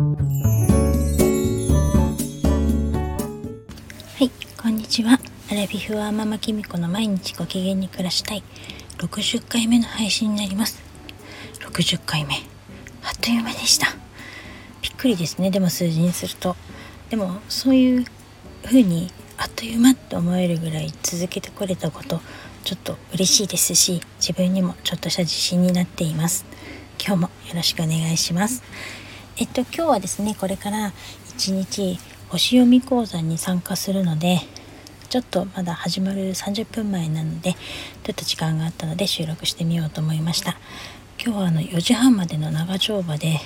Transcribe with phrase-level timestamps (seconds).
[0.00, 0.06] は
[4.18, 5.18] いこんにちは。
[5.52, 8.42] アラビフワーママキミコの毎日ご機嫌に暮らしたい。
[8.96, 10.82] 60回目の配信になります。
[11.60, 12.36] 60回目。
[13.04, 13.88] あっという間でした。
[14.80, 15.50] びっくりですね。
[15.50, 16.56] でも数字にすると。
[17.10, 18.06] でもそういう
[18.64, 22.22] 風にあっという間って思えるぐらい続けてこれたこと
[22.64, 26.46] ちょっと嬉しいですし自分にもちょっとした自信になっています。
[26.98, 28.62] 今日もよろしくお願いします。
[29.40, 30.92] えっと今日はですねこれから
[31.38, 34.38] 1日星読み講座に参加するので
[35.08, 40.58] ちょっとまだ始まる30分前なのでちょっと時間があったので収録してみようと思いました。
[41.24, 43.40] 今日はあの4時半までの長丁場で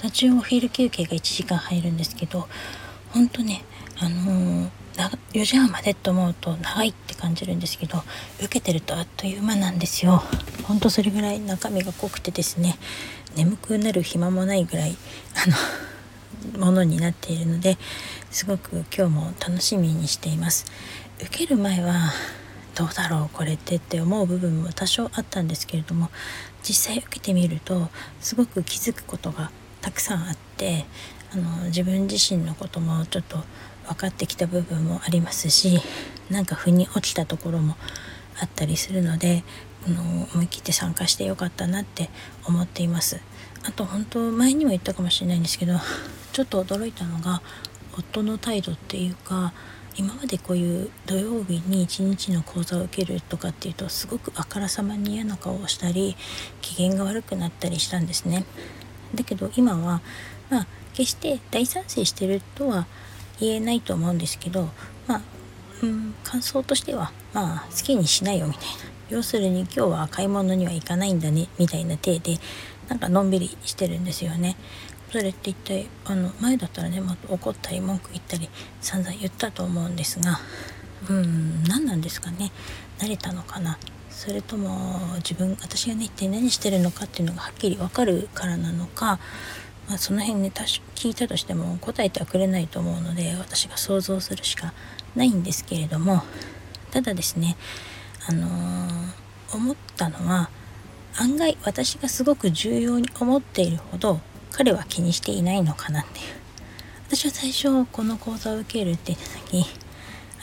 [0.00, 2.46] 途中お昼休憩が1時間入るんですけど
[3.10, 3.64] ほんとね
[3.98, 4.70] あのー
[5.32, 8.02] 4時半までと思うと長いって感じるんですけど
[8.38, 10.22] 受けてるとあっという間なんですよ。
[10.70, 12.78] ほんとそれぐらい中身が濃くてですね
[13.34, 14.96] 眠くなる暇もないぐらい
[15.34, 17.76] あの ものになっているので
[18.30, 20.66] すごく今日も楽しみにしています。
[21.20, 22.12] 受ける前は
[22.76, 26.08] どうだろうこれってって思う部分も多少あったんですけれども
[26.62, 30.86] 実際受けてみるとすごく気づくことがたくさんあって
[31.32, 33.42] あの自分自身のこともちょっと
[33.88, 35.80] 分かってきた部分もありますし
[36.30, 37.74] なんか腑に落ちたところも
[38.40, 39.44] あったりするので
[39.86, 40.02] あの
[40.34, 42.10] 思い切って参加してよかったなって
[42.46, 43.20] 思っています。
[43.62, 45.74] あと本当前にも言ったかもしれないんですけど
[46.32, 47.42] ちょっと驚いたのが
[47.92, 49.52] 夫の態度っていうか
[49.96, 56.16] 今までこういう土曜日に一日の講座を受けるとかっていうとすごくあからさまに嫌な顔をしたり
[56.62, 58.46] 機嫌が悪くなったりしたんですね。
[59.14, 60.00] だけど今は
[60.48, 62.86] まあ決して大賛成してるとは
[63.40, 64.70] 言えないと思うんですけど
[65.10, 65.20] まあ、
[65.82, 68.66] うん、感想としてはまあ好きにしないよみたいな。
[69.10, 72.38] 要するに今日は買い物には行かないんだねみたいな体で
[72.88, 74.56] なんかのんびりしてるんですよね。
[75.10, 78.48] それって一体あの前だったらねもっと怒ったり文句言ったり
[78.80, 80.38] 散々言ったと思うんですが
[81.08, 82.52] うん何なんですかね。
[82.98, 83.78] 慣れたのかな。
[84.10, 89.18] それとも自分私がね一体何してるのかっていうのがはっきり分かるからなのか
[89.90, 90.52] まあ、その辺ね
[90.94, 94.72] 聞いたとしても答えてはくれないと思うので私が想像するしか
[95.16, 96.22] ないんですけれども
[96.92, 97.56] ただですね
[98.28, 100.48] あのー、思ったのは
[101.16, 104.20] 案外私がすごく重要に思っているほど
[104.52, 106.24] 彼は気にしていないのかなっていう。
[107.08, 109.66] 私は最初この講座を受けるって言った時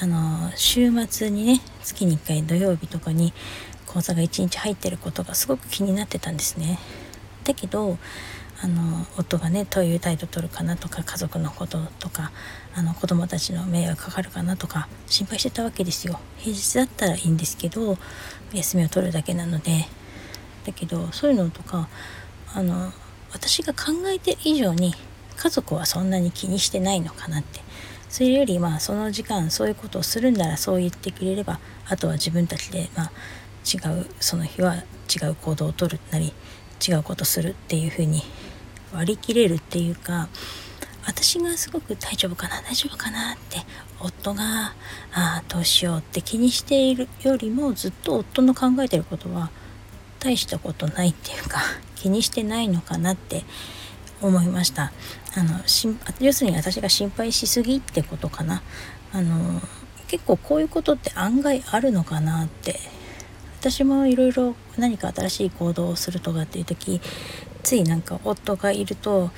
[0.00, 3.32] あの、週末にね月に1回土曜日とかに
[3.86, 6.80] 講座が1日入ってることがすごく気になってたんですね。
[7.44, 7.98] だけど
[8.62, 12.32] あの夫がねどういう態度取るかなとか家族のこととか
[12.74, 16.18] あの子供たちの迷惑かかるかなとか心配してたわけですよ。
[16.38, 17.98] 平日だったらいいんですけど
[18.52, 19.86] 休みを取るだけなので。
[20.66, 21.88] だけどそういうのとか
[22.52, 22.92] あの
[23.32, 24.94] 私が考えてる以上に
[25.36, 27.60] 家族はそんなに気にしてないのかなって。
[28.08, 33.10] それよりまあその時間そういうことをするんならそう言ってくれればあとは自分たちでまあ
[33.66, 36.32] 違うその日は違う行動をとるなり
[36.86, 38.22] 違うことするっていうふうに
[38.96, 40.28] 割り切れるっていうか
[41.06, 43.58] 私がすごく大丈夫かな大丈夫かなって
[44.00, 44.74] 夫が
[45.12, 49.50] ああどうしようって気にしているよりもずっと夫の考えてることは
[50.18, 51.60] 大したことないっていうか
[51.94, 53.44] 気にしてないのかなって
[54.20, 54.92] 思いました。
[55.36, 55.60] あの
[56.20, 58.62] 要するに私が心配しすぎってことかな。
[59.12, 59.60] あの
[60.08, 62.80] 結構こういうことって案外あるのかなって。
[63.60, 67.00] 私もいろいろ何か新しい行動をするとかっていう時
[67.66, 69.30] ついなんか夫がいると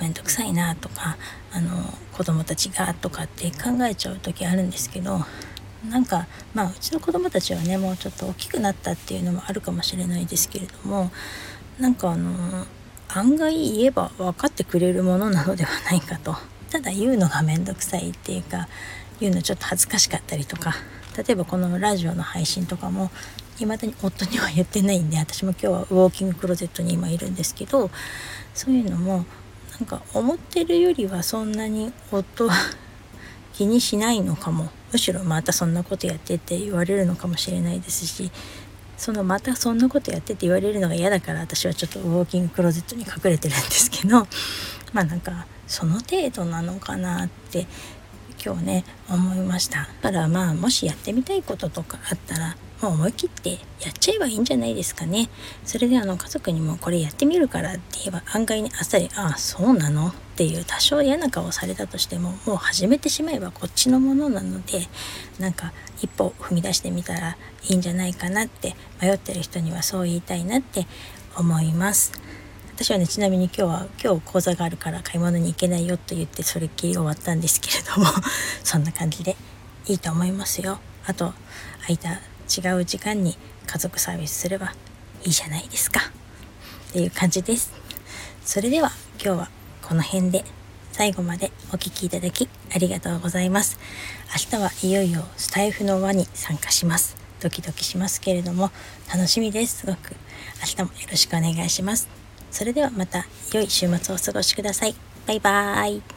[0.00, 1.18] 面倒、くさいなとか
[1.52, 1.68] あの
[2.14, 5.20] 子供たちがとかって考えちゃう時あるんですけど
[5.90, 11.10] なんかまあうちの子供たちはねもうちょっと大きくなったっていうのもあるかもしれないですけれども
[11.78, 12.64] なんかあの
[13.08, 16.34] 案外言えば分かってくれるものなのではないかと。
[16.70, 18.66] ただ言うのが面倒くさいっていうか
[19.20, 20.74] 言うのちょっと恥ずかしかったりとか
[21.16, 23.12] 例えばこのラジオの配信とかも
[23.58, 27.90] 未だに夫には言ってないんで私も今日はウォーキングクローゼットに今いるんですけど
[28.52, 29.24] そういうのも
[29.78, 32.54] なんか思ってるよりはそんなに夫は
[33.52, 34.70] 気にしないのかも。
[34.94, 38.30] むしろまたそんなことやってって言われるのかもしれないですし
[38.96, 44.28] そのまたそんなことやってって言われるのが嫌だから私はちょっとウォーキングクローゼットに隠れてるんですけど
[44.92, 47.66] まあなんかその程度なのかなって
[48.44, 53.56] 今日ね思いましただからまあもしやってみたいこととかあったらもう思い切ってや
[53.90, 55.30] っちゃえばいいんじゃないですかね
[55.64, 64.88] それであの家族にもこれやってみるからって言えば案外にあっさり「ああそうなの?」っていう多少嫌な顔されたとしてももう始めてしまえばこっちのものなので
[65.38, 67.38] なんか一歩踏み出してみたら
[67.68, 70.86] いいんじゃないかなって迷ってる人にはそう言いたいなって
[71.36, 72.12] 思います。
[72.76, 78.06] 私はねちなみに今日は今日講座があるから買い物に行けないよと言ってそれっきり終わったんですけれども
[78.64, 79.36] そんな感じで
[79.86, 80.80] いいと思いますよ。
[81.06, 81.32] あと
[81.82, 83.38] 空いた違う時間に
[83.68, 84.74] 家族サービスすれば
[85.24, 86.00] いいじゃないですか。
[86.88, 87.70] っていう感じです。
[88.44, 88.90] それでは
[89.24, 89.50] 今日は
[89.80, 90.44] この辺で
[90.90, 93.78] 最後までお聴きいただきありがとうございます。
[94.32, 97.16] 明日はいよいよスタイフの輪に参加します。
[97.40, 98.72] ドキドキしますけれども
[99.12, 99.82] 楽しみです。
[99.82, 100.16] すごく。
[100.60, 102.23] 明日もよろしくお願いします。
[102.54, 104.94] それではまた良い週末をお過ごしください。
[105.26, 106.13] バイバーイ。